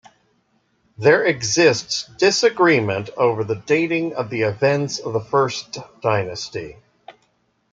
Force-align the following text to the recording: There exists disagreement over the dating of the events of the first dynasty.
There 0.97 1.23
exists 1.23 2.05
disagreement 2.17 3.11
over 3.17 3.43
the 3.43 3.57
dating 3.67 4.15
of 4.15 4.31
the 4.31 4.41
events 4.41 4.97
of 4.97 5.13
the 5.13 5.19
first 5.23 5.77
dynasty. 6.01 6.77